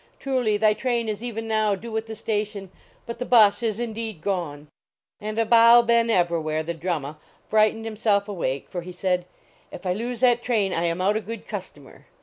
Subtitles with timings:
[0.17, 2.71] Truly thy train is even now due at the station,
[3.05, 4.67] but the bus is indeed gone!"
[5.19, 9.25] And Abou Ben Evrawhair the Drummuh frightened himself awake, for he said,"
[9.71, 12.07] If I lose that train I am out a good customer!"